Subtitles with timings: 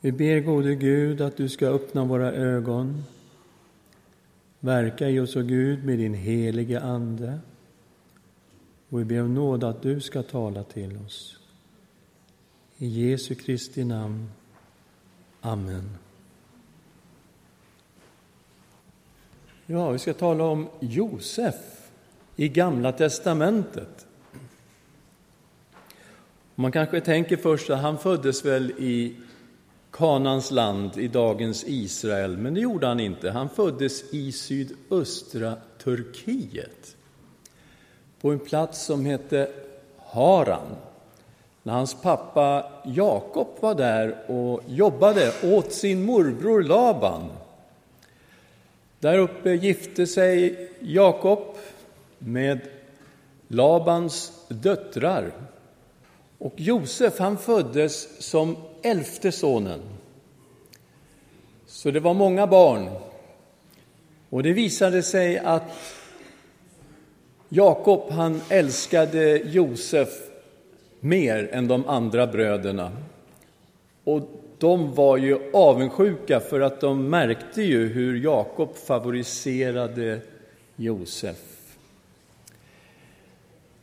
[0.00, 3.04] Vi ber gode Gud att du ska öppna våra ögon,
[4.60, 7.38] verka i oss, o Gud, med din helige Ande.
[8.88, 11.38] Och vi ber om nåd att du ska tala till oss.
[12.78, 14.30] I Jesu Kristi namn.
[15.40, 15.90] Amen.
[19.66, 21.54] Ja, vi ska tala om Josef
[22.36, 24.06] i Gamla testamentet.
[26.54, 29.16] Man kanske tänker först att han föddes väl i
[29.96, 33.30] Kanans land, i dagens Israel, men det gjorde han inte.
[33.30, 36.96] Han föddes i sydöstra Turkiet,
[38.20, 39.50] på en plats som hette
[39.98, 40.76] Haran.
[41.62, 47.30] När hans pappa Jakob var där och jobbade åt sin morbror Laban.
[49.00, 51.56] Där uppe gifte sig Jakob
[52.18, 52.60] med
[53.48, 55.32] Labans döttrar.
[56.38, 59.80] Och Josef han föddes som elfte sonen.
[61.66, 62.90] Så det var många barn.
[64.30, 65.72] Och det visade sig att
[67.48, 70.08] Jakob han älskade Josef
[71.00, 72.92] mer än de andra bröderna.
[74.04, 74.20] Och
[74.58, 80.20] de var ju avundsjuka för att de märkte ju hur Jakob favoriserade
[80.76, 81.36] Josef.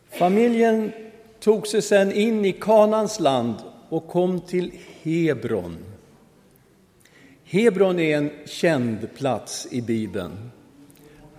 [0.10, 0.92] Familjen
[1.40, 3.56] tog sig sedan in i Kanans land
[3.94, 4.72] och kom till
[5.04, 5.78] Hebron.
[7.44, 10.52] Hebron är en känd plats i Bibeln.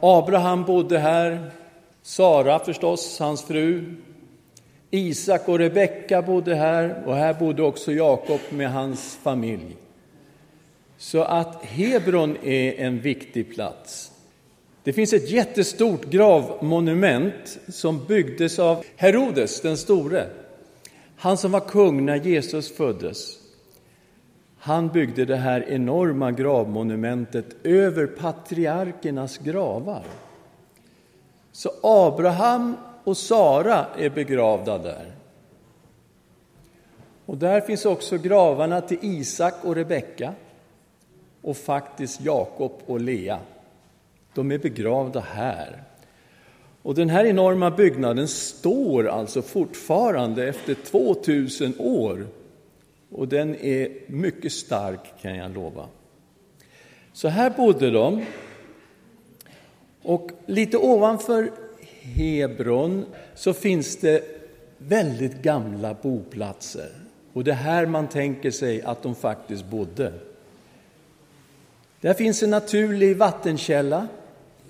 [0.00, 1.50] Abraham bodde här,
[2.02, 3.94] Sara förstås, hans fru,
[4.90, 9.76] Isak och Rebecka bodde här och här bodde också Jakob med hans familj.
[10.98, 14.12] Så att Hebron är en viktig plats.
[14.82, 20.26] Det finns ett jättestort gravmonument som byggdes av Herodes den store.
[21.24, 23.38] Han som var kung när Jesus föddes.
[24.58, 30.04] Han byggde det här enorma gravmonumentet över patriarkernas gravar.
[31.52, 35.12] Så Abraham och Sara är begravda där.
[37.26, 40.34] Och där finns också gravarna till Isak och Rebecka
[41.42, 43.38] och faktiskt Jakob och Lea.
[44.34, 45.82] De är begravda här.
[46.84, 52.26] Och den här enorma byggnaden står alltså fortfarande efter 2000 år.
[53.10, 55.86] Och den är mycket stark, kan jag lova.
[57.12, 58.24] Så här bodde de.
[60.02, 61.50] Och lite ovanför
[62.00, 64.22] Hebron så finns det
[64.78, 66.90] väldigt gamla boplatser.
[67.32, 70.12] Och det är här man tänker sig att de faktiskt bodde.
[72.00, 74.08] Där finns en naturlig vattenkälla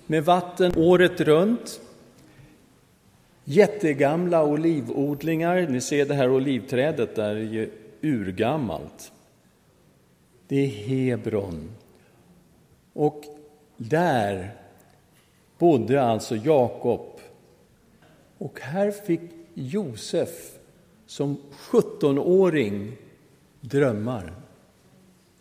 [0.06, 1.80] med vatten året runt.
[3.44, 5.66] Jättegamla olivodlingar.
[5.68, 7.70] Ni ser det här olivträdet där, det är ju
[8.02, 9.12] urgammalt.
[10.48, 11.70] Det är Hebron.
[12.92, 13.24] Och
[13.76, 14.50] där
[15.58, 17.20] bodde alltså Jakob
[18.38, 19.20] och här fick
[19.54, 20.58] Josef
[21.06, 21.36] som
[21.70, 22.96] 17-åring
[23.60, 24.32] drömmar.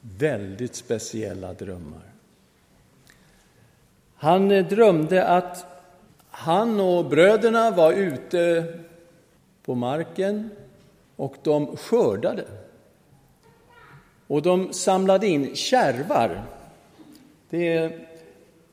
[0.02, 2.14] Väldigt speciella drömmar.
[4.16, 5.73] Han eh, drömde att
[6.36, 8.66] han och bröderna var ute
[9.66, 10.50] på marken
[11.16, 12.44] och de skördade.
[14.28, 16.44] Och de samlade in kärvar.
[17.50, 18.08] Det är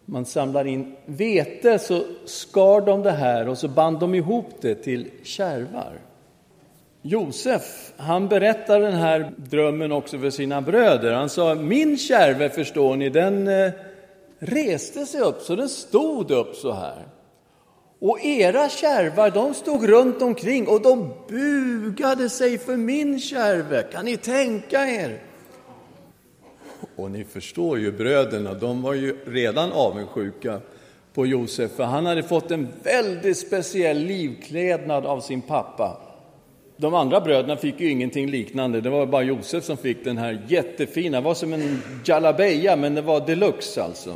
[0.05, 4.75] man samlar in vete så skar de det här och så band de ihop det
[4.75, 5.93] till kärvar.
[7.03, 11.13] Josef, han berättar den här drömmen också för sina bröder.
[11.13, 13.71] Han sa, min kärve förstår ni, den eh,
[14.39, 17.07] reste sig upp så den stod upp så här.
[18.01, 23.83] Och era kärvar, de stod runt omkring och de bugade sig för min kärve.
[23.83, 25.23] Kan ni tänka er?
[26.97, 30.61] Och ni förstår ju bröderna, de var ju redan avundsjuka
[31.15, 36.01] på Josef, för han hade fått en väldigt speciell livklädnad av sin pappa.
[36.77, 40.43] De andra bröderna fick ju ingenting liknande, det var bara Josef som fick den här
[40.49, 44.15] jättefina, det var som en jalabeja, men det var deluxe alltså.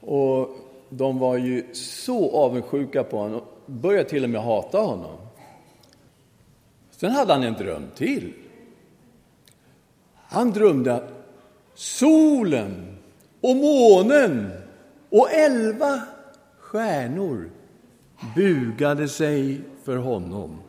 [0.00, 0.57] Och
[0.88, 5.16] de var ju så avundsjuka på honom, och började till och med hata honom.
[6.90, 8.32] Sen hade han en dröm till.
[10.14, 11.08] Han drömde att
[11.74, 12.98] solen
[13.40, 14.50] och månen
[15.10, 16.02] och elva
[16.58, 17.50] stjärnor
[18.34, 20.60] bugade sig för honom.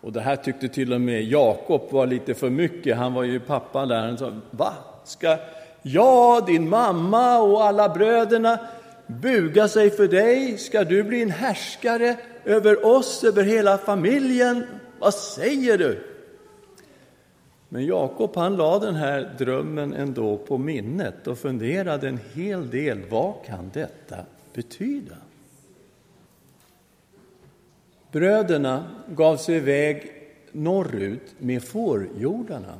[0.00, 2.96] Och det här tyckte till och med Jakob var lite för mycket.
[2.96, 4.06] Han var ju pappa där.
[4.06, 4.72] Han sa, va?
[5.04, 5.38] Ska
[5.86, 8.58] Ja, din mamma och alla bröderna
[9.06, 10.58] buga sig för dig?
[10.58, 14.64] Ska du bli en härskare över oss, över hela familjen?
[14.98, 16.04] Vad säger du?
[17.68, 23.02] Men Jakob han la den här drömmen ändå på minnet och funderade en hel del.
[23.10, 24.16] Vad kan detta
[24.54, 25.16] betyda?
[28.12, 30.12] Bröderna gav sig iväg
[30.52, 32.78] norrut med fårjordarna.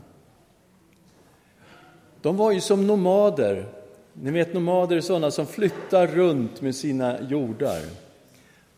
[2.24, 3.66] De var ju som nomader.
[4.12, 7.80] Ni vet nomader är sådana som flyttar runt med sina jordar.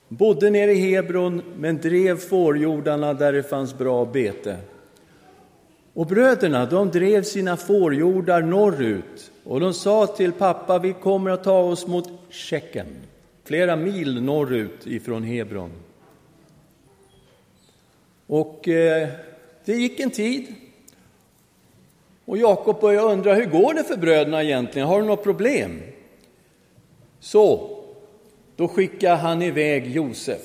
[0.09, 4.57] Bodde nere i Hebron men drev fårjordarna där det fanns bra bete.
[5.95, 11.45] Och bröderna, de drev sina fårjordar norrut och de sa till pappa, vi kommer att
[11.45, 12.97] ta oss mot Tjeckien,
[13.45, 15.71] flera mil norrut ifrån Hebron.
[18.27, 19.09] Och eh,
[19.65, 20.47] det gick en tid.
[22.27, 24.89] Och Jakob börjar undra, hur går det för bröderna egentligen?
[24.89, 25.83] Har de något problem?
[27.21, 27.71] Så,
[28.57, 30.41] då skickar han iväg Josef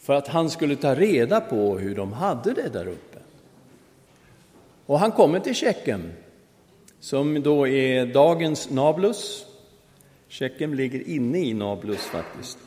[0.00, 3.18] för att han skulle ta reda på hur de hade det där uppe.
[4.86, 6.12] Och han kommer till Tjeckien,
[7.00, 9.46] som då är dagens Nablus.
[10.28, 12.58] Tjeckien ligger inne i Nablus faktiskt.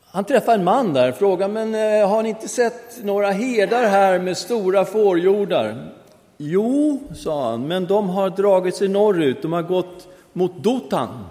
[0.00, 3.82] Han träffar en man där och frågar, men eh, har ni inte sett några herdar
[3.82, 5.94] här med stora fårjordar?
[6.36, 11.24] Jo, sa han, men de har dragit sig norrut, de har gått mot Dotan.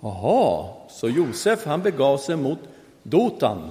[0.00, 2.58] Jaha, så Josef han begav sig mot
[3.02, 3.70] Dotan.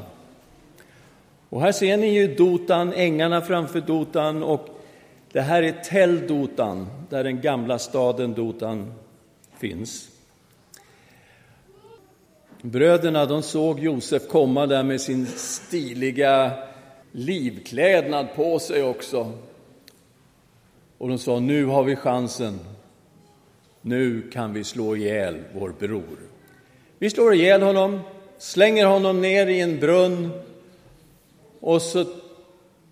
[1.50, 4.70] Och här ser ni ju Dotan, ängarna framför Dotan och
[5.32, 8.94] det här är Tel Dotan, där den gamla staden Dotan
[9.58, 10.10] finns.
[12.62, 16.52] Bröderna de såg Josef komma där med sin stiliga
[17.12, 19.32] livklädnad på sig också.
[20.98, 22.60] Och de sa, nu har vi chansen.
[23.82, 26.18] Nu kan vi slå ihjäl vår bror.
[27.00, 28.00] Vi slår ihjäl honom,
[28.38, 30.32] slänger honom ner i en brunn
[31.60, 32.06] och så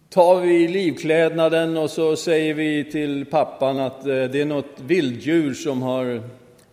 [0.09, 5.53] tar vi livklädnaden och så säger vi till pappan att eh, det är något vilddjur
[5.53, 6.21] som har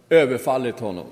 [0.09, 1.07] överfallit honom.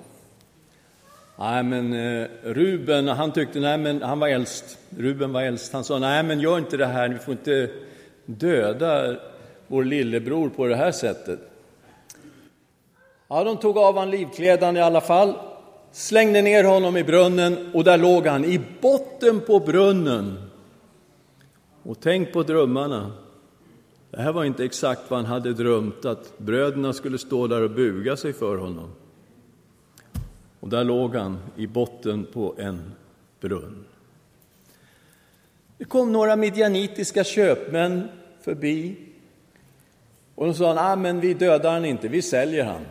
[1.38, 4.78] Nej, men eh, Ruben, han tyckte, nej men han var äldst.
[4.98, 5.72] Ruben var äldst.
[5.72, 7.70] Han sa, nej men gör inte det här, ni får inte
[8.26, 9.16] döda
[9.68, 11.40] vår lillebror på det här sättet.
[13.28, 15.34] Ja, de tog av han livklädan i alla fall,
[15.92, 20.50] slängde ner honom i brunnen och där låg han i botten på brunnen.
[21.82, 23.12] Och tänk på drömmarna.
[24.10, 27.70] Det här var inte exakt vad han hade drömt, att bröderna skulle stå där och
[27.70, 28.90] buga sig för honom.
[30.60, 32.92] Och där låg han i botten på en
[33.40, 33.84] brunn.
[35.78, 38.08] Det kom några midjanitiska köpmän
[38.40, 39.07] förbi
[40.38, 42.86] och de sa, nej ah, men vi dödar han inte, vi säljer han.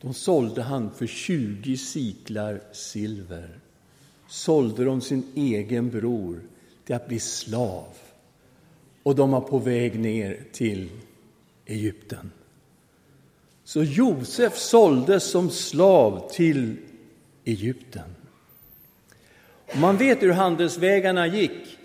[0.00, 3.58] De sålde han för 20 siklar silver.
[4.28, 6.40] Sålde de sin egen bror
[6.84, 7.86] till att bli slav.
[9.02, 10.90] Och de var på väg ner till
[11.66, 12.30] Egypten.
[13.64, 16.76] Så Josef såldes som slav till
[17.44, 18.14] Egypten.
[19.74, 21.78] Man vet hur handelsvägarna gick.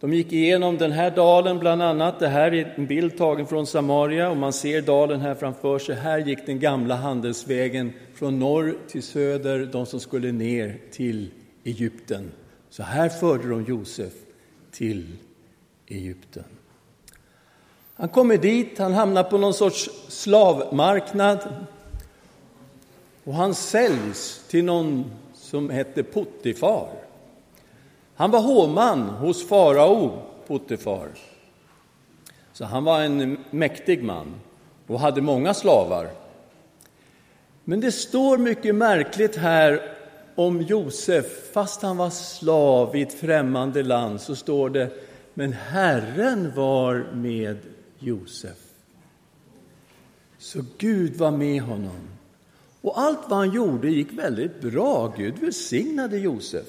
[0.00, 2.18] De gick igenom den här dalen bland annat.
[2.18, 5.94] Det här är en bild tagen från Samaria och man ser dalen här framför sig.
[5.94, 11.30] Här gick den gamla handelsvägen från norr till söder, de som skulle ner till
[11.64, 12.32] Egypten.
[12.70, 14.12] Så här förde de Josef
[14.70, 15.06] till
[15.86, 16.44] Egypten.
[17.94, 21.38] Han kommer dit, han hamnar på någon sorts slavmarknad
[23.24, 27.05] och han säljs till någon som hette Puttifar.
[28.16, 31.08] Han var hovman hos farao Potifar.
[32.52, 34.34] Så han var en mäktig man
[34.86, 36.10] och hade många slavar.
[37.64, 39.82] Men det står mycket märkligt här
[40.34, 44.90] om Josef, fast han var slav i ett främmande land, så står det
[45.34, 47.58] men Herren var med
[47.98, 48.58] Josef.
[50.38, 52.08] Så Gud var med honom.
[52.80, 55.14] Och allt vad han gjorde gick väldigt bra.
[55.16, 56.66] Gud välsignade Josef.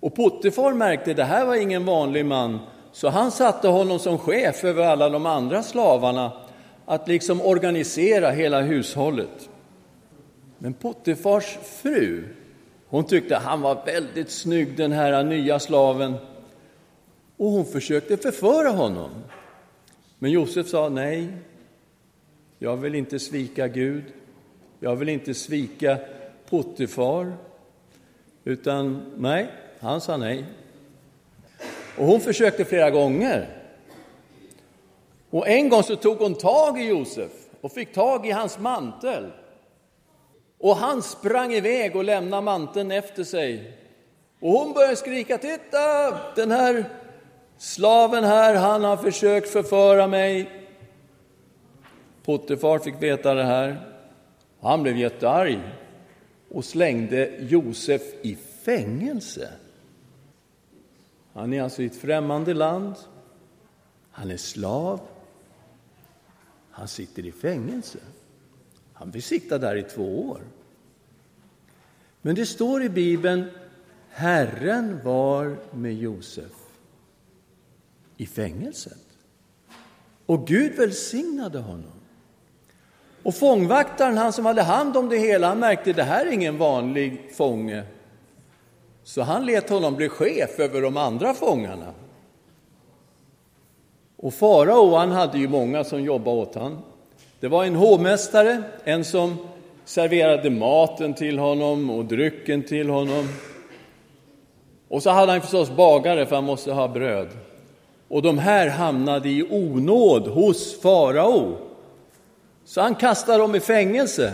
[0.00, 2.58] Och Potifar märkte att det här var ingen vanlig man,
[2.92, 6.32] så han satte honom som chef över alla de andra slavarna
[6.86, 9.48] att liksom organisera hela hushållet.
[10.58, 12.24] Men Potifars fru,
[12.86, 16.14] hon tyckte han var väldigt snygg, den här nya slaven,
[17.36, 19.10] och hon försökte förföra honom.
[20.18, 21.28] Men Josef sa nej,
[22.58, 24.04] jag vill inte svika Gud,
[24.80, 25.98] jag vill inte svika
[26.50, 27.32] Potifar,
[28.44, 30.44] utan nej, han sa nej.
[31.98, 33.48] Och hon försökte flera gånger.
[35.30, 39.30] Och en gång så tog hon tag i Josef och fick tag i hans mantel.
[40.58, 43.78] Och han sprang iväg och lämnade manteln efter sig.
[44.40, 46.84] Och hon började skrika, titta, den här
[47.58, 50.50] Slaven här, han har försökt förföra mig.
[52.24, 53.80] Potifar fick veta det här.
[54.60, 55.60] Han blev jättearg
[56.50, 59.48] och slängde Josef i fängelse.
[61.32, 62.94] Han är alltså i ett främmande land.
[64.10, 65.00] Han är slav.
[66.70, 67.98] Han sitter i fängelse.
[68.92, 70.40] Han blir sitta där i två år.
[72.22, 73.44] Men det står i Bibeln,
[74.08, 76.52] Herren var med Josef
[78.16, 79.06] i fängelset.
[80.26, 82.00] Och Gud välsignade honom.
[83.22, 86.30] Och fångvaktaren, han som hade hand om det hela, han märkte att det här är
[86.30, 87.84] ingen vanlig fånge.
[89.04, 91.94] Så han lät honom bli chef över de andra fångarna.
[94.16, 96.78] Och farao, han hade ju många som jobbade åt honom.
[97.40, 99.36] Det var en hovmästare, en som
[99.84, 103.28] serverade maten till honom och drycken till honom.
[104.88, 107.28] Och så hade han förstås bagare, för han måste ha bröd.
[108.08, 111.56] Och de här hamnade i onåd hos farao.
[112.64, 114.32] Så han kastade dem i fängelse.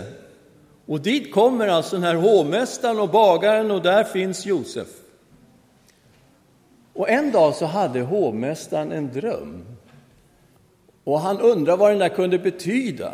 [0.86, 4.88] Och dit kommer alltså den här hovmästaren och bagaren och där finns Josef.
[6.92, 9.64] Och en dag så hade hovmästaren en dröm.
[11.04, 13.12] Och han undrar vad den där kunde betyda.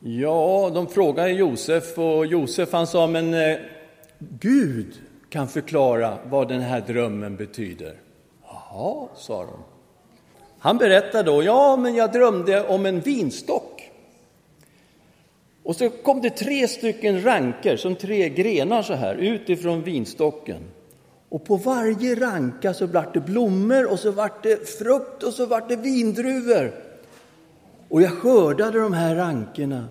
[0.00, 3.58] Ja, de frågade Josef och Josef han sa, men eh,
[4.18, 4.94] Gud
[5.30, 7.94] kan förklara vad den här drömmen betyder.
[8.44, 9.58] Jaha, sa de.
[10.58, 13.77] Han berättade då, ja, men jag drömde om en vinstock.
[15.68, 20.62] Och så kom det tre stycken ranker, som tre grenar så här, utifrån vinstocken.
[21.28, 25.46] Och på varje ranka så vart det blommor och så vart det frukt och så
[25.46, 26.74] vart det vindruvor.
[27.88, 29.88] Och jag skördade de här rankerna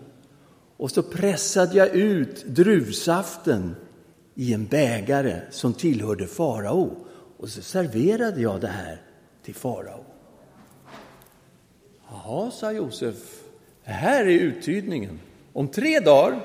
[0.78, 3.76] och så pressade jag ut druvsaften
[4.36, 6.96] i en bägare som tillhörde farao.
[7.38, 9.02] Och så serverade jag det här
[9.44, 10.06] till farao.
[12.10, 13.42] Jaha, sa Josef,
[13.86, 15.20] det här är uttydningen.
[15.58, 16.40] Om tre dagar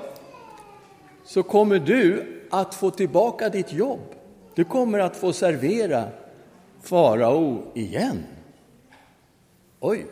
[1.23, 3.99] så kommer du att få tillbaka ditt jobb.
[4.55, 6.03] Du kommer att få servera
[6.81, 8.23] farao igen.
[9.79, 10.05] Oj,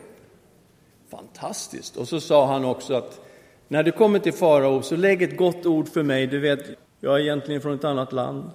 [1.08, 1.96] fantastiskt.
[1.96, 3.20] Och så sa han också att
[3.68, 6.26] när du kommer till farao så lägg ett gott ord för mig.
[6.26, 6.64] Du vet,
[7.00, 8.50] jag är egentligen från ett annat land.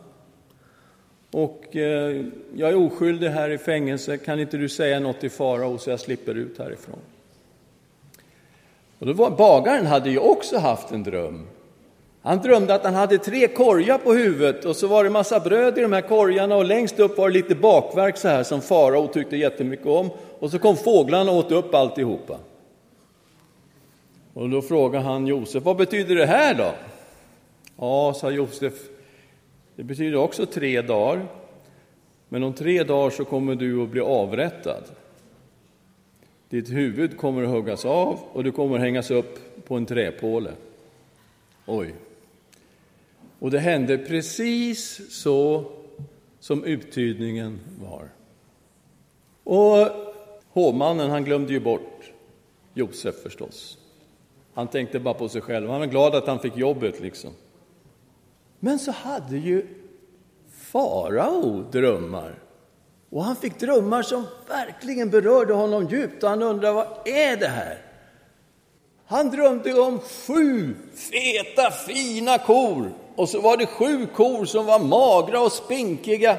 [1.31, 2.25] Och eh,
[2.55, 4.17] jag är oskyldig här i fängelse.
[4.17, 6.99] Kan inte du säga något till farao så jag slipper ut härifrån?
[8.99, 11.47] Och då var, bagaren hade ju också haft en dröm.
[12.21, 15.77] Han drömde att han hade tre korgar på huvudet och så var det massa bröd
[15.77, 19.07] i de här korgarna och längst upp var det lite bakverk så här som farao
[19.07, 20.09] tyckte jättemycket om.
[20.39, 22.37] Och så kom fåglarna och åt upp alltihopa.
[24.33, 26.71] Och då frågade han Josef, vad betyder det här då?
[27.77, 28.73] Ja, sa Josef,
[29.75, 31.25] det betyder också tre dagar.
[32.29, 34.83] Men om tre dagar så kommer du att bli avrättad.
[36.49, 40.51] Ditt huvud kommer att huggas av och du kommer att hängas upp på en träpåle.
[41.65, 41.93] Oj.
[43.39, 45.71] Och det hände precis så
[46.39, 48.09] som uttydningen var.
[49.43, 49.89] Och
[50.49, 52.11] hovmannen, han glömde ju bort
[52.73, 53.77] Josef förstås.
[54.53, 55.69] Han tänkte bara på sig själv.
[55.69, 57.31] Han var glad att han fick jobbet liksom.
[58.59, 59.65] Men så hade ju
[60.51, 62.35] farao drömmar.
[63.09, 67.47] Och han fick drömmar som verkligen berörde honom djupt och han undrade vad är det
[67.47, 67.81] här?
[69.05, 74.79] Han drömde om sju feta, fina kor och så var det sju kor som var
[74.79, 76.37] magra och spinkiga.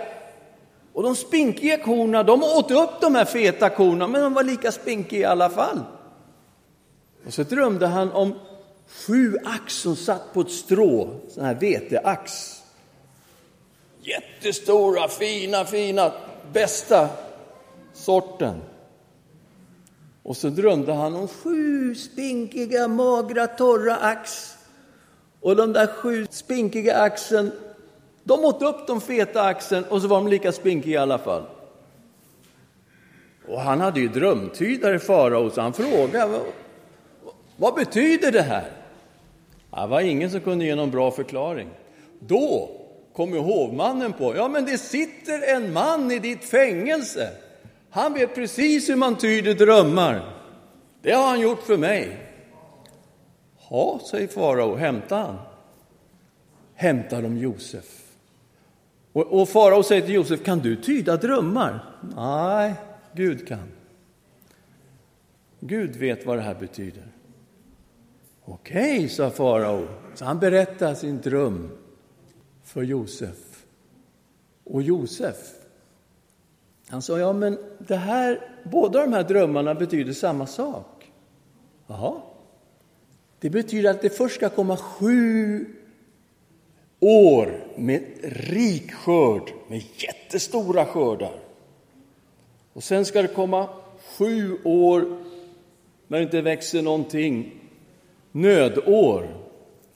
[0.93, 4.73] Och de spinkiga korna, de åt upp de här feta korna, men de var lika
[4.73, 5.81] spinkiga i alla fall.
[7.27, 8.35] Och så drömde han om
[8.89, 12.55] sju ax som satt på ett strå, sån här veteax.
[14.01, 16.13] Jättestora, fina, fina,
[16.53, 17.09] bästa
[17.93, 18.61] sorten.
[20.23, 24.55] Och så drömde han om sju spinkiga, magra, torra ax.
[25.41, 27.53] Och de där sju spinkiga axen,
[28.25, 31.43] de åt upp de feta axen och så var de lika spinkiga i alla fall.
[33.49, 36.43] Och han hade ju drömtydare, farao, så han frågade vad,
[37.57, 38.71] vad betyder det här?
[39.71, 41.69] Det var ingen som kunde ge någon bra förklaring.
[42.21, 42.71] Då
[43.19, 47.31] kom ju hovmannen på, ja men det sitter en man i ditt fängelse.
[47.91, 50.35] Han vet precis hur man tyder drömmar.
[51.03, 52.17] Det har han gjort för mig.
[53.71, 55.37] Ja, säger farao, hämta han.
[56.75, 57.85] Hämtar de Josef.
[59.13, 61.95] Och, och farao säger till Josef, kan du tyda drömmar?
[62.17, 62.75] Nej,
[63.13, 63.73] Gud kan.
[65.61, 67.07] Gud vet vad det här betyder.
[68.45, 69.89] Okej, sa farao.
[70.15, 71.71] Så han berättar sin dröm
[72.69, 73.65] för Josef.
[74.65, 75.37] Och Josef,
[76.89, 81.13] Han sa, ja men det här, båda de här drömmarna betyder samma sak.
[81.87, 82.21] Jaha.
[83.41, 85.67] Det betyder att det först ska komma sju
[87.01, 91.41] år med rik skörd, med jättestora skördar.
[92.73, 93.69] Och sen ska det komma
[94.19, 95.19] sju år
[96.07, 97.61] när det inte växer någonting,
[98.33, 99.29] nödår,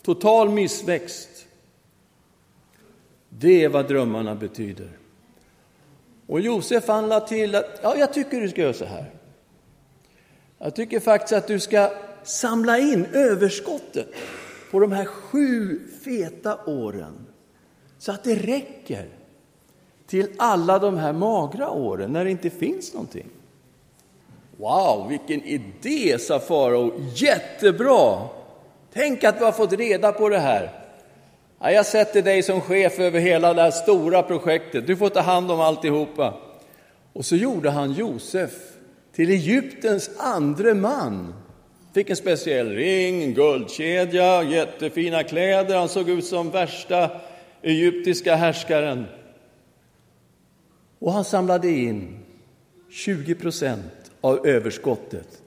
[0.02, 1.31] total missväxt.
[3.38, 4.88] Det är vad drömmarna betyder.
[6.26, 9.10] Och Josef han lade till att, ja, jag tycker du ska göra så här.
[10.58, 11.90] Jag tycker faktiskt att du ska
[12.22, 14.08] samla in överskottet
[14.70, 17.26] på de här sju feta åren
[17.98, 19.08] så att det räcker
[20.06, 23.28] till alla de här magra åren när det inte finns någonting.
[24.56, 26.92] Wow, vilken idé, sa farao.
[27.14, 28.28] Jättebra!
[28.92, 30.81] Tänk att vi har fått reda på det här.
[31.70, 34.86] Jag sätter dig som chef över hela det här stora projektet.
[34.86, 36.34] Du får ta hand om alltihopa.
[37.12, 38.50] Och så gjorde han Josef
[39.14, 41.34] till Egyptens andre man.
[41.94, 45.76] Fick en speciell ring, en guldkedja, jättefina kläder.
[45.76, 47.10] Han såg ut som värsta
[47.62, 49.04] egyptiska härskaren.
[50.98, 52.18] Och han samlade in
[52.90, 55.42] 20 procent av överskottet.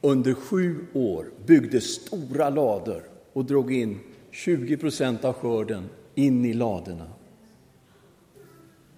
[0.00, 4.00] Under sju år byggde stora lador och drog in
[4.30, 7.06] 20 procent av skörden in i ladorna.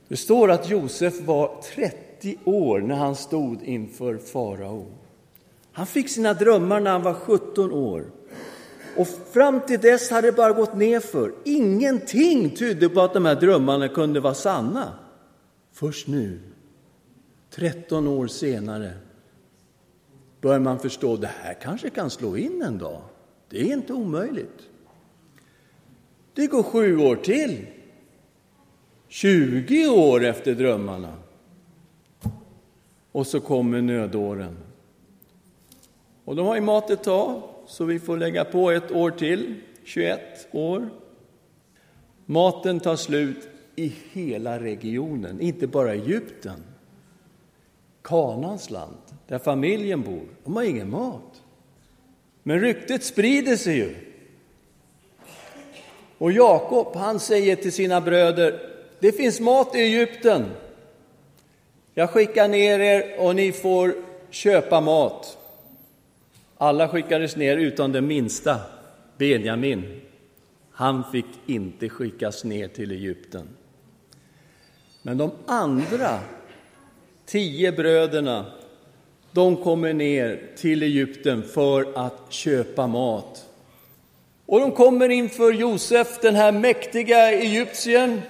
[0.09, 4.87] Det står att Josef var 30 år när han stod inför farao.
[5.73, 8.05] Han fick sina drömmar när han var 17 år.
[8.97, 11.33] Och fram till dess hade det bara gått nerför.
[11.45, 14.93] Ingenting tydde på att de här drömmarna kunde vara sanna.
[15.73, 16.41] Först nu,
[17.51, 18.93] 13 år senare,
[20.41, 23.03] börjar man förstå att det här kanske kan slå in en dag.
[23.49, 24.72] Det är inte omöjligt.
[26.35, 27.67] Det går sju år till.
[29.09, 31.15] 20 år efter drömmarna.
[33.13, 34.57] Och så kommer nödåren.
[36.25, 39.55] Och de har ju mat ett tag, så vi får lägga på ett år till,
[39.85, 40.21] 21
[40.53, 40.89] år.
[42.27, 46.63] Maten tar slut i hela regionen, inte bara Egypten.
[48.03, 51.43] Kanans land, där familjen bor, de har ingen mat.
[52.43, 54.12] Men ryktet sprider sig ju.
[56.23, 58.61] Och Jakob, han säger till sina bröder,
[58.99, 60.47] det finns mat i Egypten.
[61.95, 63.95] Jag skickar ner er och ni får
[64.31, 65.39] köpa mat.
[66.59, 68.61] Alla skickades ner utom den minsta,
[69.19, 70.01] Benjamin.
[70.71, 73.49] Han fick inte skickas ner till Egypten.
[75.03, 76.21] Men de andra
[77.27, 78.47] tio bröderna,
[79.33, 83.49] de kommer ner till Egypten för att köpa mat.
[84.53, 88.23] Och de kommer inför Josef, den här mäktiga egyptiern.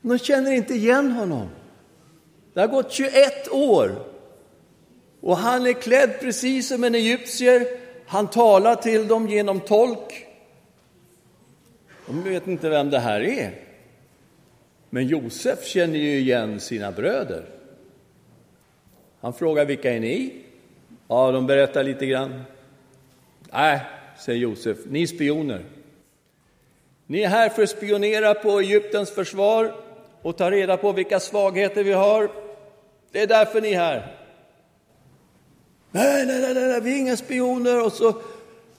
[0.00, 1.48] De känner inte igen honom.
[2.54, 4.04] Det har gått 21 år
[5.20, 7.66] och han är klädd precis som en egyptier.
[8.06, 10.26] Han talar till dem genom tolk.
[12.06, 13.54] De vet inte vem det här är.
[14.90, 17.44] Men Josef känner ju igen sina bröder.
[19.20, 20.32] Han frågar vilka är ni?
[21.08, 22.42] Ja, de berättar lite grann.
[23.52, 23.80] Nej,
[24.20, 25.64] säger Josef, ni är spioner.
[27.06, 29.74] Ni är här för att spionera på Egyptens försvar
[30.22, 32.30] och ta reda på vilka svagheter vi har.
[33.12, 34.16] Det är därför ni är här.
[35.90, 37.84] Nej, nej, nej, nej, vi är inga spioner.
[37.86, 38.14] Och så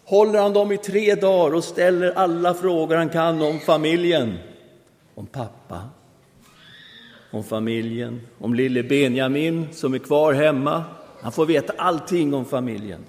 [0.04, 4.38] håller han dem i tre dagar och ställer alla frågor han kan om familjen.
[5.16, 5.90] Om pappa,
[7.32, 10.84] om familjen, om lille Benjamin som är kvar hemma.
[11.22, 13.06] Han får veta allting om familjen.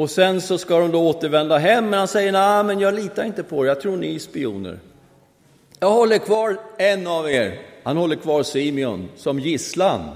[0.00, 3.24] Och sen så ska de då återvända hem, men han säger nej, men jag litar
[3.24, 4.78] inte på er, jag tror ni är spioner.
[5.78, 10.10] Jag håller kvar en av er, han håller kvar Simeon som gisslan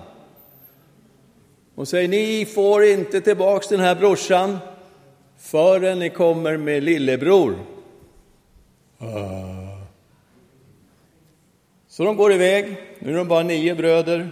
[1.74, 4.58] och säger ni får inte tillbaks den här brorsan
[5.38, 7.58] förrän ni kommer med lillebror.
[11.88, 14.30] Så de går iväg, nu är de bara nio bröder.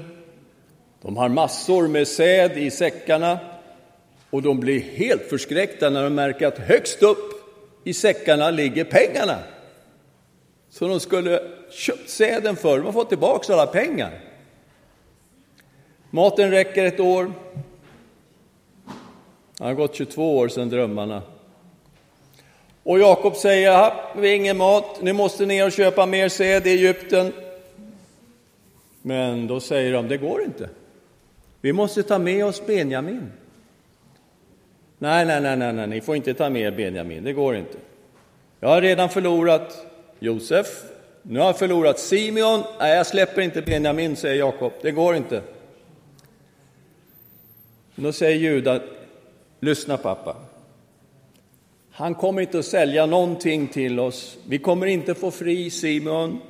[1.03, 3.39] De har massor med säd i säckarna
[4.33, 7.33] och de blir helt förskräckta när de märker att högst upp
[7.85, 9.39] i säckarna ligger pengarna.
[10.71, 14.21] Så de skulle köpt säden för, de har fått tillbaka alla pengar.
[16.11, 17.33] Maten räcker ett år.
[19.59, 21.23] Det har gått 22 år sedan drömmarna.
[22.83, 26.71] Och Jakob säger, vi har ingen mat, nu måste ner och köpa mer säd i
[26.71, 27.33] Egypten.
[29.03, 30.69] Men då säger de, det går inte.
[31.61, 33.33] Vi måste ta med oss Benjamin.
[35.03, 37.79] Nej, nej, nej, nej, nej, ni får inte ta med Benjamin, det går inte.
[38.61, 39.87] Jag har redan förlorat
[40.19, 40.67] Josef,
[41.23, 42.63] Nu har jag förlorat Simeon.
[42.79, 44.73] Nej, jag släpper inte Benjamin, säger Jakob.
[44.83, 45.43] Det går inte.
[47.95, 48.81] Då säger Juda,
[49.61, 50.37] lyssna pappa.
[51.91, 54.39] Han kommer inte att sälja någonting till oss.
[54.49, 56.41] Vi kommer inte få fri Simon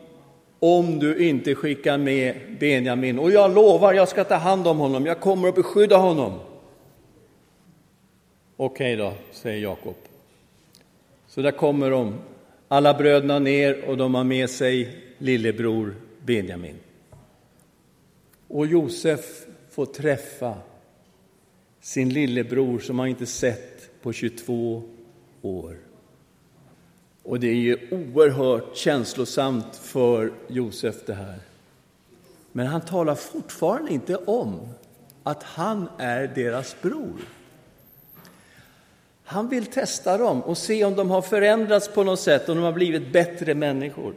[0.58, 3.18] om du inte skickar med Benjamin.
[3.18, 5.06] Och jag lovar, jag ska ta hand om honom.
[5.06, 6.32] Jag kommer att beskydda honom.
[8.56, 9.96] Okej då, säger Jakob.
[11.26, 12.14] Så där kommer de,
[12.68, 16.76] alla bröderna ner och de har med sig lillebror Benjamin.
[18.48, 20.54] Och Josef får träffa
[21.80, 24.82] sin lillebror som han inte sett på 22
[25.42, 25.76] år.
[27.22, 31.38] Och det är ju oerhört känslosamt för Josef det här.
[32.52, 34.68] Men han talar fortfarande inte om
[35.22, 37.20] att han är deras bror.
[39.32, 42.64] Han vill testa dem och se om de har förändrats på något sätt, om de
[42.64, 44.14] har blivit bättre människor.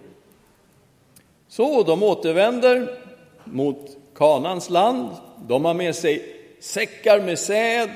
[1.47, 2.99] Så de återvänder
[3.43, 5.09] mot Kanans land.
[5.47, 7.89] De har med sig säckar med säd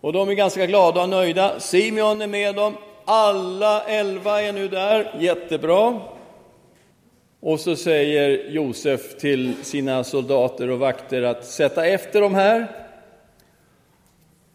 [0.00, 1.60] och de är ganska glada och nöjda.
[1.60, 2.74] Simeon är med dem.
[3.04, 5.16] Alla elva är nu där.
[5.20, 6.00] Jättebra.
[7.40, 12.66] Och så säger Josef till sina soldater och vakter att sätta efter dem här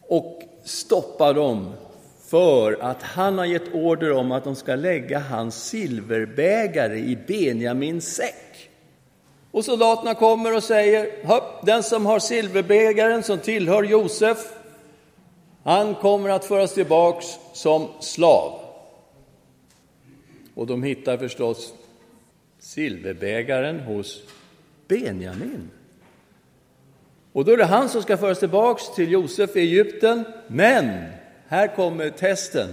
[0.07, 1.73] och stoppa dem
[2.27, 8.15] för att han har gett order om att de ska lägga hans silverbägare i Benjamins
[8.15, 8.69] säck.
[9.51, 11.09] Och soldaterna kommer och säger,
[11.65, 14.37] den som har silverbägaren som tillhör Josef,
[15.63, 18.59] han kommer att föras tillbaks som slav.
[20.55, 21.73] Och de hittar förstås
[22.59, 24.21] silverbägaren hos
[24.87, 25.69] Benjamin.
[27.35, 30.23] Och då är det han som ska föras tillbaks till Josef i Egypten.
[30.47, 31.03] Men
[31.47, 32.67] här kommer testen.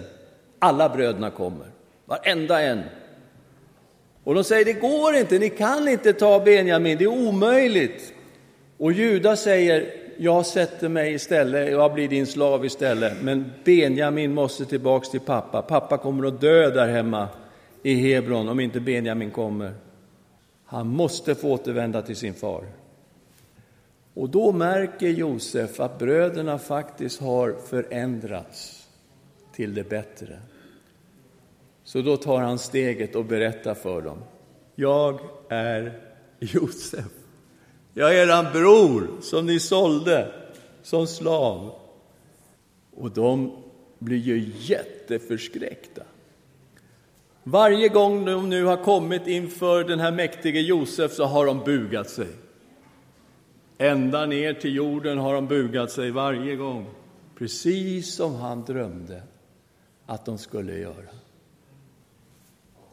[0.58, 1.66] Alla bröderna kommer,
[2.06, 2.82] varenda en.
[4.24, 8.14] Och de säger, det går inte, ni kan inte ta Benjamin, det är omöjligt.
[8.78, 9.86] Och Juda säger,
[10.18, 13.12] jag sätter mig istället, jag blir din slav istället.
[13.22, 15.62] Men Benjamin måste tillbaks till pappa.
[15.62, 17.28] Pappa kommer att dö där hemma
[17.82, 19.72] i Hebron om inte Benjamin kommer.
[20.66, 22.81] Han måste få återvända till sin far.
[24.14, 28.88] Och då märker Josef att bröderna faktiskt har förändrats
[29.52, 30.38] till det bättre.
[31.84, 34.18] Så då tar han steget och berättar för dem.
[34.74, 36.00] Jag är
[36.38, 37.04] Josef.
[37.94, 40.32] Jag är eran bror som ni sålde
[40.82, 41.74] som slav.
[42.96, 43.56] Och de
[43.98, 46.02] blir ju jätteförskräckta.
[47.42, 52.10] Varje gång de nu har kommit inför den här mäktige Josef så har de bugat
[52.10, 52.28] sig.
[53.78, 56.86] Ända ner till jorden har de bugat sig varje gång,
[57.38, 59.22] precis som han drömde
[60.06, 61.08] att de skulle göra.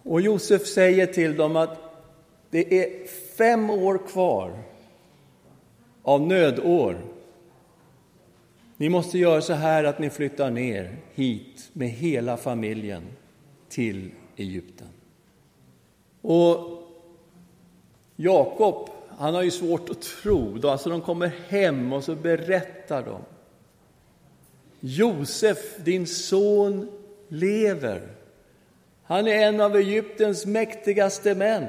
[0.03, 1.77] Och Josef säger till dem att
[2.49, 4.63] det är fem år kvar
[6.03, 7.01] av nödår.
[8.77, 13.03] Ni måste göra så här att ni flyttar ner hit med hela familjen
[13.69, 14.87] till Egypten.
[16.21, 16.83] Och
[18.15, 20.67] Jakob, han har ju svårt att tro.
[20.67, 23.21] Alltså de kommer hem och så berättar de.
[24.79, 26.91] Josef, din son,
[27.27, 28.07] lever.
[29.03, 31.65] Han är en av Egyptens mäktigaste män.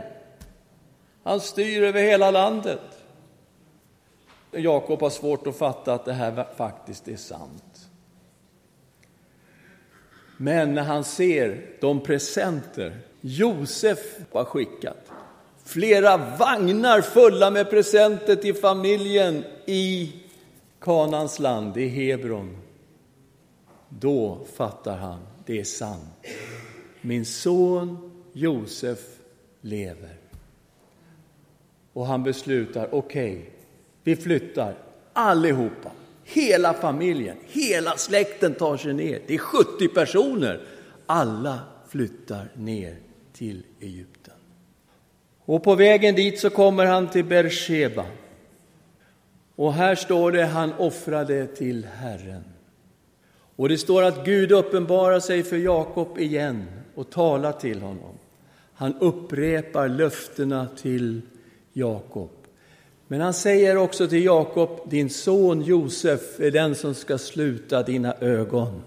[1.22, 2.80] Han styr över hela landet.
[4.50, 7.88] Jakob har svårt att fatta att det här faktiskt är sant.
[10.36, 15.10] Men när han ser de presenter Josef har skickat,
[15.70, 20.12] flera vagnar fulla med presenter till familjen i
[20.80, 22.56] Kanans land, i Hebron,
[23.88, 26.26] då fattar han, det är sant.
[27.00, 28.98] Min son Josef
[29.60, 30.16] lever.
[31.92, 33.50] Och han beslutar, okej, okay,
[34.04, 34.74] vi flyttar
[35.12, 35.90] allihopa,
[36.24, 39.22] hela familjen, hela släkten tar sig ner.
[39.26, 40.60] Det är 70 personer.
[41.06, 42.96] Alla flyttar ner
[43.32, 44.34] till Egypten.
[45.44, 48.06] Och på vägen dit så kommer han till Bersheba.
[49.56, 52.44] Och här står det, han offrade till Herren.
[53.56, 58.18] Och det står att Gud uppenbarar sig för Jakob igen och talar till honom.
[58.74, 61.20] Han upprepar löftena till
[61.72, 62.30] Jakob.
[63.06, 68.14] Men han säger också till Jakob, din son Josef är den som ska sluta dina
[68.20, 68.82] ögon.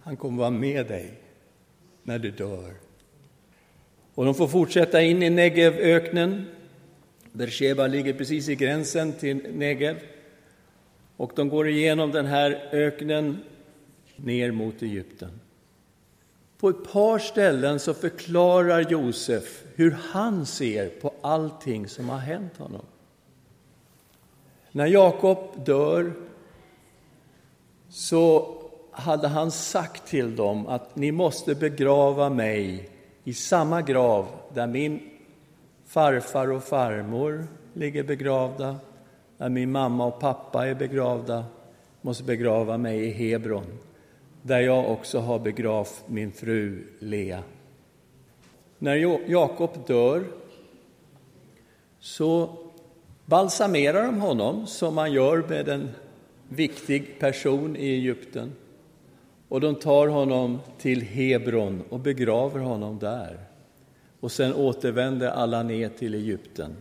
[0.00, 1.20] Han kommer vara med dig
[2.02, 2.81] när du dör.
[4.14, 6.46] Och de får fortsätta in i Negevöknen.
[7.32, 9.96] Bersheba ligger precis i gränsen till Negev.
[11.16, 13.38] Och de går igenom den här öknen
[14.16, 15.30] ner mot Egypten.
[16.58, 22.56] på ett par ställen så förklarar Josef hur han ser på allting som har hänt
[22.56, 22.84] honom.
[24.72, 26.12] När Jakob dör
[27.88, 28.54] så
[28.90, 32.91] hade han sagt till dem att ni måste begrava mig
[33.24, 35.00] i samma grav där min
[35.86, 38.76] farfar och farmor ligger begravda,
[39.36, 41.44] där min mamma och pappa är begravda,
[42.00, 43.66] måste begrava mig i Hebron,
[44.42, 47.42] där jag också har begravt min fru Lea.
[48.78, 48.96] När
[49.30, 50.24] Jakob dör
[52.00, 52.56] så
[53.26, 55.88] balsamerar de honom som man gör med en
[56.48, 58.52] viktig person i Egypten.
[59.52, 63.38] Och de tar honom till Hebron och begraver honom där.
[64.20, 66.76] Och sen återvänder alla ner till Egypten.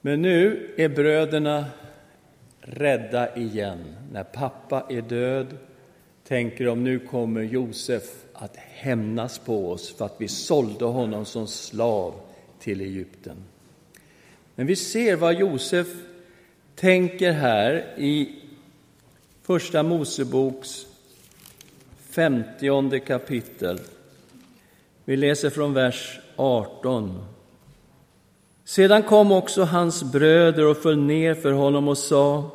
[0.00, 1.64] Men nu är bröderna
[2.60, 3.78] rädda igen.
[4.12, 5.46] När pappa är död
[6.24, 11.46] tänker de nu kommer Josef att hämnas på oss för att vi sålde honom som
[11.46, 12.14] slav
[12.58, 13.36] till Egypten.
[14.54, 15.86] Men vi ser vad Josef
[16.74, 18.42] tänker här i
[19.42, 20.85] Första Moseboks
[22.16, 23.80] femtionde kapitel.
[25.04, 27.24] Vi läser från vers 18.
[28.64, 32.50] Sedan kom också hans bröder och föll ner för honom och sa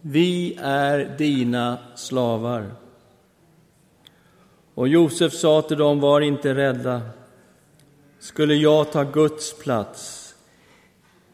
[0.00, 2.70] Vi är dina slavar.
[4.74, 7.00] Och Josef sa till dem, var inte rädda.
[8.18, 10.34] Skulle jag ta Guds plats?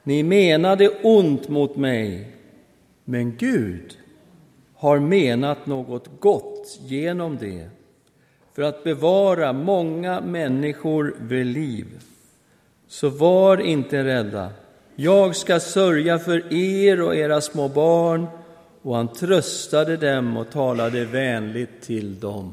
[0.03, 2.37] Ni menade ont mot mig,
[3.05, 3.99] men Gud
[4.85, 7.69] har menat något gott genom det
[8.53, 11.87] för att bevara många människor vid liv.
[12.89, 14.51] Så var inte rädda.
[14.97, 18.27] Jag ska sörja för er och era små barn.
[18.83, 22.53] Och han tröstade dem och talade vänligt till dem.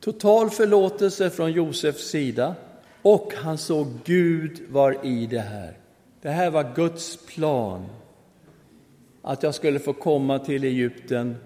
[0.00, 2.54] Total förlåtelse från Josefs sida
[3.02, 5.76] och han såg Gud var i det här.
[6.22, 7.86] Det här var Guds plan
[9.28, 11.36] att jag skulle få komma till Egypten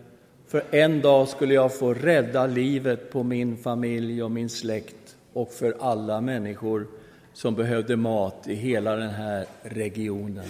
[0.46, 5.52] för en dag skulle jag få rädda livet på min familj och min släkt och
[5.52, 6.86] för alla människor
[7.32, 10.44] som behövde mat i hela den här regionen.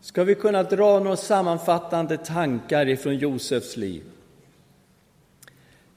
[0.00, 4.02] Ska vi kunna dra några sammanfattande tankar ifrån Josefs liv?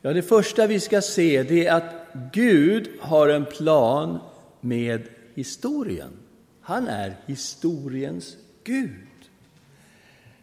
[0.02, 1.94] Ja, det första vi ska se det är att
[2.34, 4.20] Gud har en plan
[4.62, 5.02] med
[5.34, 6.12] historien.
[6.62, 8.92] Han är historiens Gud.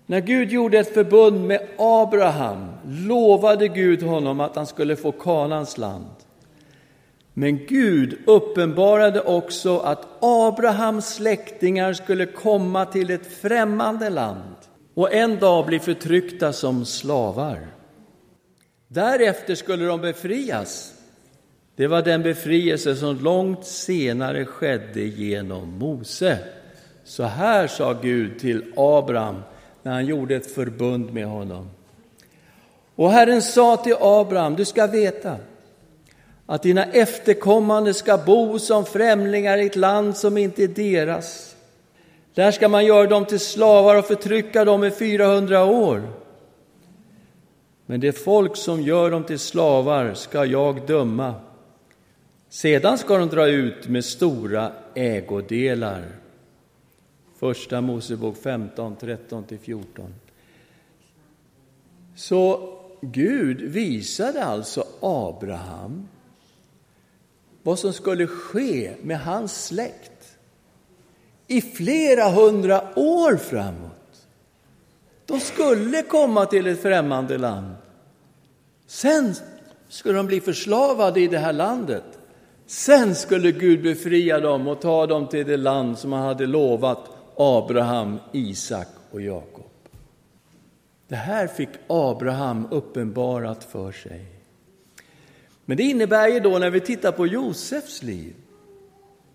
[0.07, 5.79] När Gud gjorde ett förbund med Abraham lovade Gud honom att han skulle få Kanans
[5.79, 6.15] land.
[7.35, 14.57] Men Gud uppenbarade också att Abrahams släktingar skulle komma till ett främmande land
[14.95, 17.67] och en dag bli förtryckta som slavar.
[18.89, 20.95] Därefter skulle de befrias.
[21.77, 26.39] Det var den befrielse som långt senare skedde genom Mose.
[27.05, 29.43] Så här sa Gud till Abraham
[29.83, 31.71] när han gjorde ett förbund med honom.
[32.95, 35.37] Och Herren sa till Abraham, du ska veta
[36.47, 41.57] att dina efterkommande ska bo som främlingar i ett land som inte är deras.
[42.35, 46.03] Där ska man göra dem till slavar och förtrycka dem i 400 år.
[47.87, 51.35] Men det folk som gör dem till slavar ska jag döma.
[52.49, 56.22] Sedan ska de dra ut med stora ägodelar.
[57.43, 59.85] Första Mosebok 15, 13-14.
[62.17, 62.69] Så
[63.01, 66.09] Gud visade alltså Abraham
[67.63, 70.39] vad som skulle ske med hans släkt
[71.47, 74.27] i flera hundra år framåt.
[75.27, 77.75] De skulle komma till ett främmande land.
[78.87, 79.35] Sen
[79.89, 82.19] skulle de bli förslavade i det här landet.
[82.67, 87.12] Sen skulle Gud befria dem och ta dem till det land som han hade lovat
[87.37, 89.71] Abraham, Isak och Jakob.
[91.09, 94.27] Det här fick Abraham uppenbarat för sig.
[95.65, 98.35] Men det innebär ju då när vi tittar på Josefs liv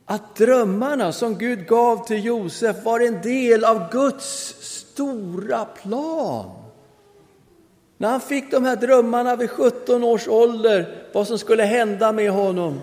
[0.05, 6.51] att drömmarna som Gud gav till Josef var en del av Guds stora plan.
[7.97, 12.31] När han fick de här drömmarna vid 17 års ålder, vad som skulle hända med
[12.31, 12.79] honom,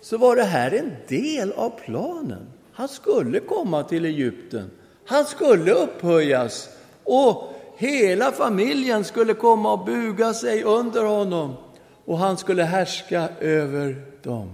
[0.00, 2.46] så var det här en del av planen.
[2.80, 4.70] Han skulle komma till Egypten.
[5.06, 6.68] Han skulle upphöjas
[7.04, 11.54] och hela familjen skulle komma och buga sig under honom
[12.04, 14.50] och han skulle härska över dem.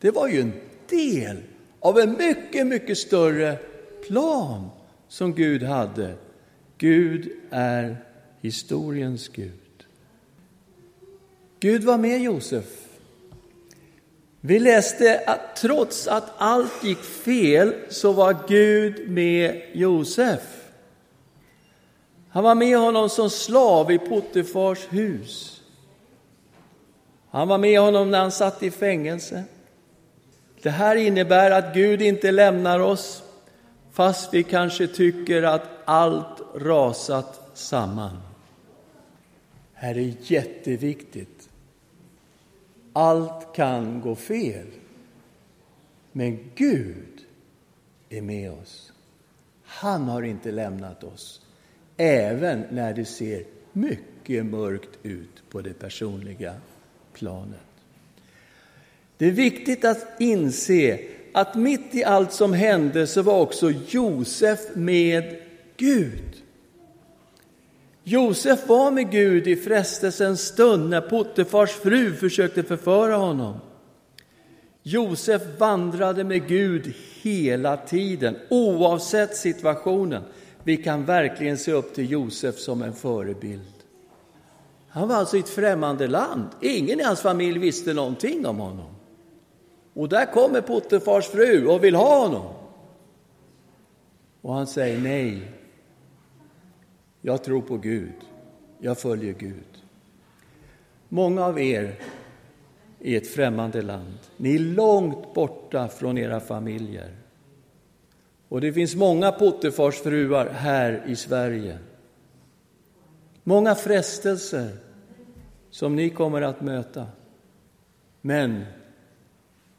[0.00, 0.52] Det var ju en
[0.88, 1.36] del
[1.80, 3.56] av en mycket, mycket större
[4.06, 4.70] plan
[5.08, 6.14] som Gud hade.
[6.78, 7.96] Gud är
[8.40, 9.86] historiens Gud.
[11.60, 12.87] Gud var med Josef.
[14.48, 20.40] Vi läste att trots att allt gick fel så var Gud med Josef.
[22.30, 25.62] Han var med honom som slav i Potifars hus.
[27.30, 29.44] Han var med honom när han satt i fängelse.
[30.62, 33.22] Det här innebär att Gud inte lämnar oss
[33.92, 38.16] fast vi kanske tycker att allt rasat samman.
[39.74, 41.37] Det Här är jätteviktigt.
[42.98, 44.66] Allt kan gå fel.
[46.12, 47.26] Men Gud
[48.08, 48.92] är med oss.
[49.64, 51.42] Han har inte lämnat oss,
[51.96, 56.54] även när det ser mycket mörkt ut på det personliga
[57.12, 57.60] planet.
[59.16, 61.00] Det är viktigt att inse
[61.34, 65.36] att mitt i allt som hände så var också Josef med
[65.76, 66.37] Gud.
[68.08, 73.54] Josef var med Gud i frestelsens stund när Puttefars fru försökte förföra honom.
[74.82, 80.22] Josef vandrade med Gud hela tiden, oavsett situationen.
[80.62, 83.74] Vi kan verkligen se upp till Josef som en förebild.
[84.88, 86.48] Han var alltså i ett främmande land.
[86.60, 88.94] Ingen i hans familj visste någonting om honom.
[89.94, 92.52] Och där kommer Puttefars fru och vill ha honom.
[94.42, 95.57] Och han säger nej.
[97.20, 98.14] Jag tror på Gud.
[98.78, 99.82] Jag följer Gud.
[101.08, 101.94] Många av er
[103.00, 104.18] i ett främmande land.
[104.36, 107.16] Ni är långt borta från era familjer.
[108.48, 111.78] Och det finns många Potifars fruar här i Sverige.
[113.44, 114.76] Många frestelser
[115.70, 117.06] som ni kommer att möta.
[118.20, 118.64] Men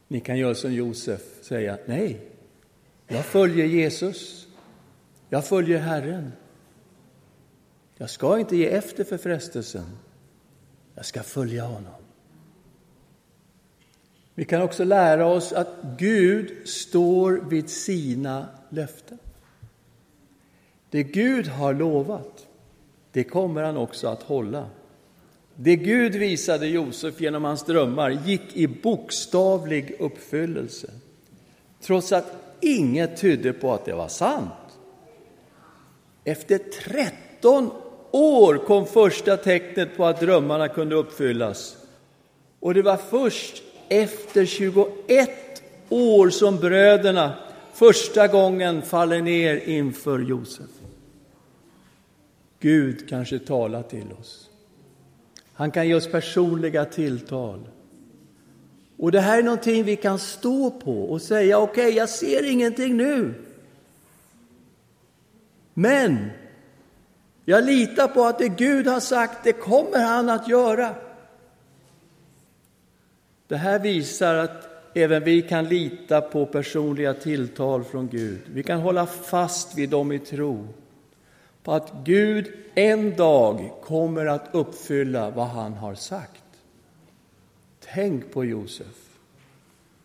[0.07, 2.19] ni kan göra som Josef, säga nej,
[3.07, 4.47] jag följer Jesus.
[5.29, 6.31] Jag följer Herren.
[8.01, 9.85] Jag ska inte ge efter för frestelsen.
[10.95, 11.93] Jag ska följa honom.
[14.35, 19.17] Vi kan också lära oss att Gud står vid sina löften.
[20.89, 22.47] Det Gud har lovat,
[23.11, 24.69] det kommer han också att hålla.
[25.55, 30.91] Det Gud visade Josef genom hans drömmar gick i bokstavlig uppfyllelse,
[31.81, 34.79] trots att inget tydde på att det var sant.
[36.23, 37.71] Efter 13
[38.11, 41.77] år kom första tecknet på att drömmarna kunde uppfyllas.
[42.59, 45.29] Och det var först efter 21
[45.89, 47.33] år som bröderna
[47.73, 50.69] första gången faller ner inför Josef.
[52.59, 54.49] Gud kanske talar till oss.
[55.53, 57.59] Han kan ge oss personliga tilltal.
[58.97, 62.51] Och det här är någonting vi kan stå på och säga, okej, okay, jag ser
[62.51, 63.33] ingenting nu.
[65.73, 66.29] Men
[67.49, 70.95] jag litar på att det Gud har sagt, det kommer han att göra.
[73.47, 78.41] Det här visar att även vi kan lita på personliga tilltal från Gud.
[78.45, 80.67] Vi kan hålla fast vid dem i tro
[81.63, 86.43] på att Gud en dag kommer att uppfylla vad han har sagt.
[87.93, 89.17] Tänk på Josef.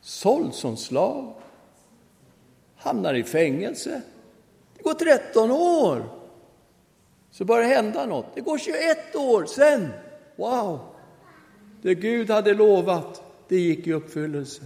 [0.00, 1.34] Såld som slav,
[2.76, 4.02] hamnar i fängelse.
[4.76, 6.23] Det går 13 år,
[7.34, 8.26] så börjar det hända något.
[8.34, 9.88] Det går 21 år, sen,
[10.36, 10.80] wow!
[11.82, 14.62] Det Gud hade lovat, det gick i uppfyllelse.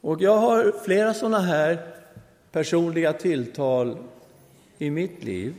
[0.00, 1.78] Och jag har flera sådana här
[2.52, 3.96] personliga tilltal
[4.78, 5.54] i mitt liv.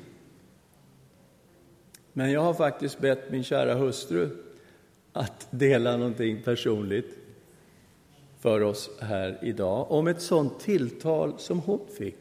[2.13, 4.29] Men jag har faktiskt bett min kära hustru
[5.13, 7.17] att dela någonting personligt
[8.39, 12.20] för oss här idag om ett sådant tilltal som hon fick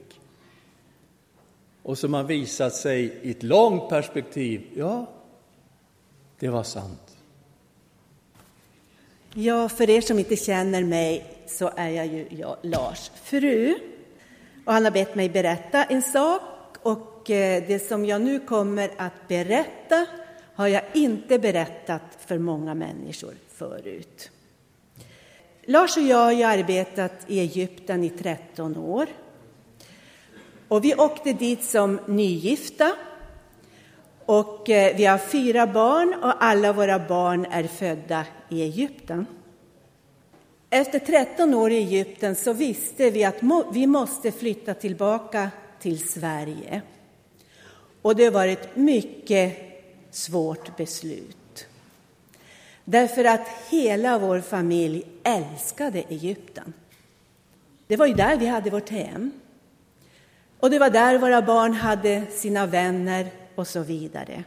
[1.82, 5.06] och som har visat sig i ett långt perspektiv, ja,
[6.38, 7.16] det var sant.
[9.34, 13.74] Ja, för er som inte känner mig så är jag ju jag, Lars fru.
[14.66, 16.42] Och han har bett mig berätta en sak
[16.82, 20.06] och eh, det som jag nu kommer att berätta
[20.54, 24.30] har jag inte berättat för många människor förut.
[25.64, 29.06] Lars och jag har ju arbetat i Egypten i 13 år.
[30.70, 32.92] Och vi åkte dit som nygifta.
[34.24, 39.26] Och eh, vi har fyra barn och alla våra barn är födda i Egypten.
[40.70, 43.36] Efter 13 år i Egypten så visste vi att
[43.72, 45.50] vi måste flytta tillbaka
[45.80, 46.82] till Sverige.
[48.02, 49.58] Och det var ett mycket
[50.10, 51.66] svårt beslut.
[52.84, 56.72] Därför att hela vår familj älskade Egypten.
[57.86, 59.32] Det var ju där vi hade vårt hem.
[60.60, 64.44] Och det var där våra barn hade sina vänner och så vidare.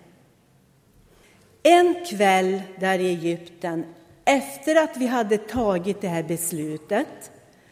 [1.64, 3.86] En kväll där i Egypten,
[4.26, 7.32] efter att vi hade tagit det här beslutet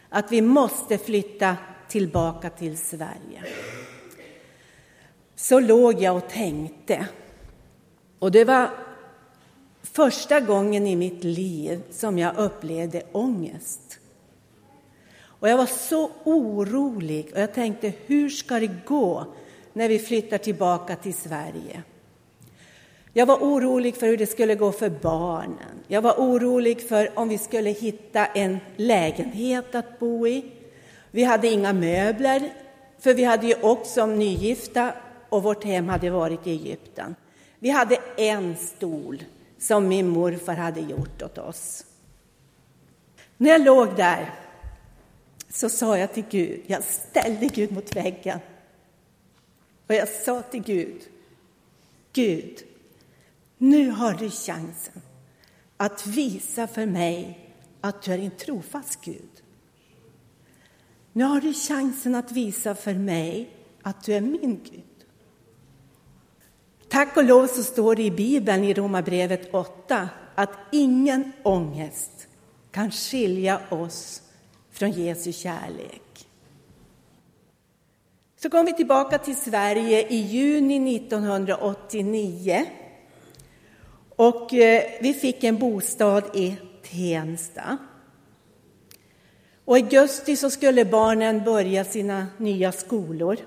[0.09, 3.43] att vi måste flytta tillbaka till Sverige,
[5.35, 7.07] så låg jag och tänkte.
[8.19, 8.69] Och det var
[9.81, 14.00] första gången i mitt liv som jag upplevde ångest.
[15.41, 19.25] Och jag var så orolig och jag tänkte, hur ska det gå
[19.73, 21.83] när vi flyttar tillbaka till Sverige?
[23.13, 25.83] Jag var orolig för hur det skulle gå för barnen.
[25.87, 30.45] Jag var orolig för om vi skulle hitta en lägenhet att bo i.
[31.11, 32.53] Vi hade inga möbler,
[32.99, 34.93] för vi hade ju också nygifta
[35.29, 37.15] och vårt hem hade varit i Egypten.
[37.59, 39.23] Vi hade en stol
[39.59, 41.85] som min morfar hade gjort åt oss.
[43.37, 44.29] När jag låg där
[45.53, 48.39] så sa jag till Gud, jag ställde Gud mot väggen.
[49.87, 51.01] Och jag sa till Gud,
[52.13, 52.63] Gud,
[53.57, 55.01] nu har du chansen
[55.77, 57.49] att visa för mig
[57.81, 59.29] att du är en trofast Gud.
[61.13, 63.49] Nu har du chansen att visa för mig
[63.81, 64.83] att du är min Gud.
[66.89, 72.27] Tack och lov så står det i Bibeln i Romarbrevet 8 att ingen ångest
[72.71, 74.21] kan skilja oss
[74.81, 76.27] från Jesu kärlek.
[78.37, 82.65] Så kom vi tillbaka till Sverige i juni 1989
[84.09, 86.55] och eh, vi fick en bostad i
[86.91, 87.77] Tensta.
[89.65, 93.37] Och i augusti så skulle barnen börja sina nya skolor.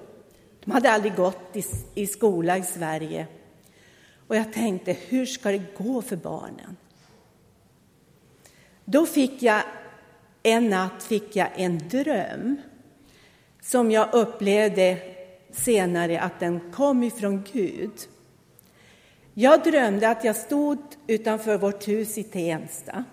[0.65, 1.65] De hade aldrig gått i,
[1.95, 3.27] i skola i Sverige.
[4.29, 6.77] Och jag tänkte, hur ska det gå för barnen?
[8.85, 9.63] Då fick jag
[10.47, 12.57] en natt fick jag en dröm
[13.61, 14.99] som jag upplevde
[15.53, 17.93] senare att den kom ifrån Gud.
[19.35, 23.05] Jag drömde att jag stod utanför vårt hus i Tensta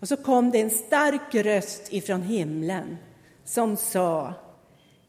[0.00, 2.96] och så kom det en stark röst ifrån himlen
[3.44, 4.34] som sa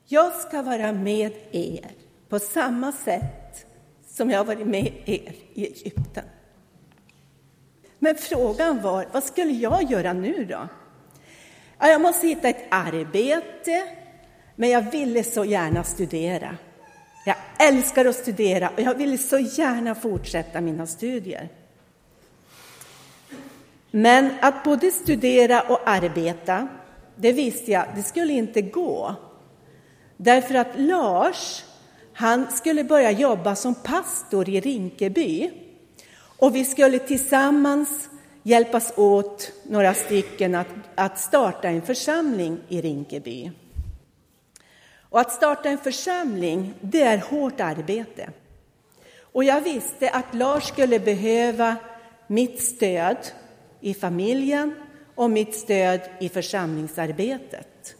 [0.05, 1.91] Jag ska vara med er
[2.29, 3.65] på samma sätt
[4.07, 6.23] som jag varit med er i Egypten.
[7.99, 10.67] Men frågan var, vad skulle jag göra nu då?
[11.79, 13.83] Jag måste hitta ett arbete,
[14.55, 16.57] men jag ville så gärna studera.
[17.25, 21.49] Jag älskar att studera och jag ville så gärna fortsätta mina studier.
[23.91, 26.67] Men att både studera och arbeta,
[27.15, 29.15] det visste jag, det skulle inte gå.
[30.17, 31.63] Därför att Lars,
[32.13, 35.51] han skulle börja jobba som pastor i Rinkeby.
[36.37, 38.09] Och vi skulle tillsammans
[38.43, 43.51] hjälpas åt, några stycken, att, att starta en församling i Rinkeby.
[45.09, 48.29] Och att starta en församling, det är hårt arbete.
[49.19, 51.75] Och jag visste att Lars skulle behöva
[52.27, 53.17] mitt stöd
[53.81, 54.75] i familjen
[55.15, 57.95] och mitt stöd i församlingsarbetet.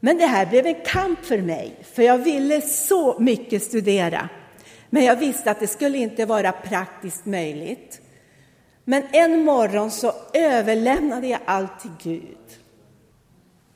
[0.00, 4.28] Men det här blev en kamp för mig, för jag ville så mycket studera.
[4.90, 7.99] Men jag visste att det skulle inte vara praktiskt möjligt.
[8.90, 12.58] Men en morgon så överlämnade jag allt till Gud.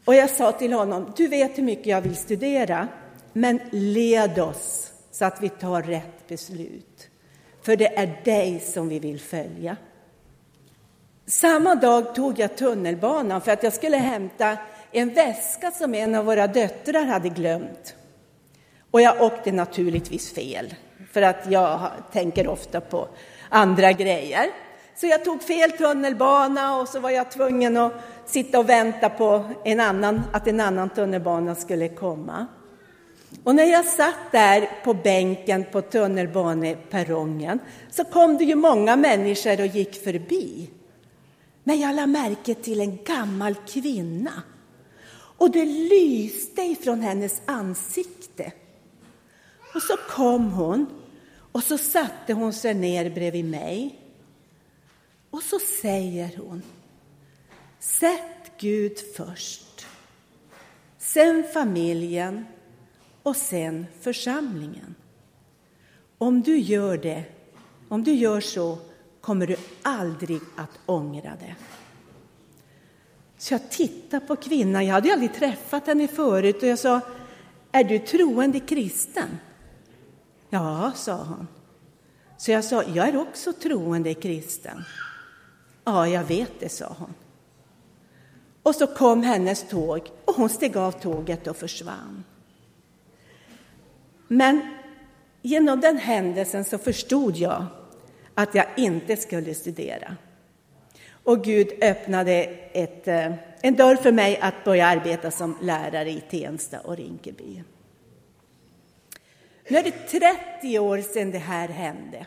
[0.05, 2.89] Och jag sa till honom, du vet hur mycket jag vill studera,
[3.33, 7.09] men led oss så att vi tar rätt beslut.
[7.63, 9.77] För det är dig som vi vill följa.
[11.27, 14.59] Samma dag tog jag tunnelbanan för att jag skulle hämta
[14.93, 17.97] en väska som en av våra döttrar hade glömt.
[18.91, 20.75] Och jag åkte naturligtvis fel,
[21.13, 23.09] för att jag tänker ofta på
[23.49, 24.64] andra grejer.
[24.97, 27.93] Så jag tog fel tunnelbana och så var jag tvungen att
[28.27, 32.47] sitta och vänta på en annan, att en annan tunnelbana skulle komma.
[33.45, 37.59] Och när jag satt där på bänken på tunnelbaneperrongen
[37.91, 40.71] så kom det ju många människor och gick förbi.
[41.65, 44.43] Men jag lade märke till en gammal kvinna
[45.39, 48.53] och det lyste ifrån hennes ansikte.
[49.75, 50.87] Och så kom hon
[51.53, 54.04] och så satte hon sig ner bredvid mig.
[55.35, 56.63] Och så säger hon,
[57.79, 59.87] sätt Gud först,
[60.99, 62.45] sen familjen
[63.23, 64.95] och sen församlingen.
[66.19, 67.25] Om du gör det,
[67.89, 68.79] om du gör så,
[69.21, 71.55] kommer du aldrig att ångra det.
[73.39, 77.01] Så jag tittade på kvinnan, jag hade aldrig träffat henne förut och jag sa,
[77.73, 79.39] är du troende kristen?
[80.51, 81.47] Ja, sa hon.
[82.37, 84.85] Så jag sa, jag är också troende kristen.
[85.85, 87.15] Ja, jag vet det, sa hon.
[88.63, 92.25] Och så kom hennes tåg och hon steg av tåget och försvann.
[94.29, 94.61] Men
[95.43, 97.67] genom den händelsen så förstod jag
[98.35, 100.17] att jag inte skulle studera.
[101.25, 102.33] Och Gud öppnade
[102.73, 107.63] ett, eh, en dörr för mig att börja arbeta som lärare i Tensta och Rinkeby.
[109.69, 110.21] Nu är det
[110.61, 112.27] 30 år sedan det här hände.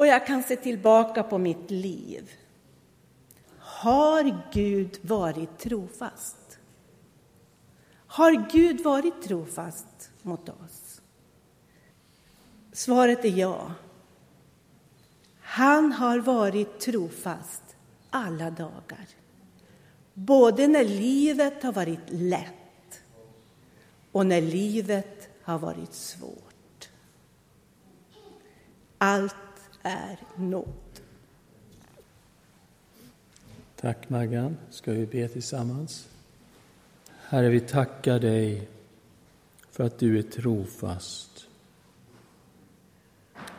[0.00, 2.30] Och jag kan se tillbaka på mitt liv.
[3.58, 6.58] Har Gud varit trofast?
[8.06, 11.00] Har Gud varit trofast mot oss?
[12.72, 13.72] Svaret är ja.
[15.40, 17.76] Han har varit trofast
[18.10, 19.06] alla dagar.
[20.14, 23.02] Både när livet har varit lätt
[24.12, 26.88] och när livet har varit svårt.
[28.98, 29.34] Allt
[29.82, 31.00] är nåd.
[33.80, 34.56] Tack Maggan.
[34.70, 36.08] Ska vi be tillsammans?
[37.22, 38.68] Herre, vi tackar dig
[39.70, 41.46] för att du är trofast.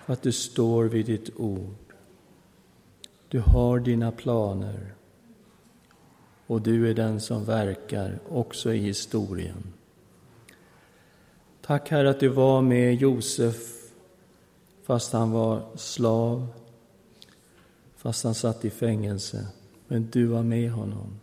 [0.05, 1.75] För att du står vid ditt ord.
[3.27, 4.93] Du har dina planer
[6.47, 9.73] och du är den som verkar också i historien.
[11.61, 13.80] Tack Herre att du var med Josef
[14.83, 16.47] fast han var slav,
[17.97, 19.47] fast han satt i fängelse.
[19.87, 21.19] Men du var med honom.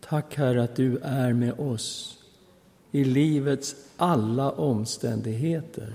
[0.00, 2.18] Tack Herre att du är med oss
[2.90, 5.94] i livets alla omständigheter.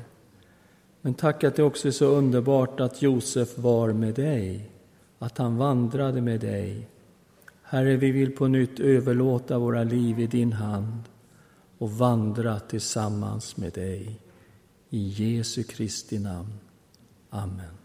[1.02, 4.70] Men tack att det också är så underbart att Josef var med dig,
[5.20, 6.88] att han vandrade med dig.
[7.64, 11.04] Herre, vi vill på nytt överlåta våra liv i din hand
[11.78, 14.20] och vandra tillsammans med dig.
[14.94, 16.54] I Jesu Kristi namn.
[17.32, 17.83] Amen.